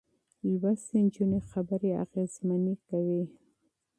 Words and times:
تعليم 0.37 0.75
شوې 0.83 0.99
نجونې 1.05 1.39
خبرې 1.51 1.91
اغېزمنې 2.03 2.75
کوي. 2.87 3.23